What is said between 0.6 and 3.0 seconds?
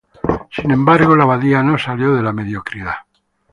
embargo, la abadía no salió de la mediocridad.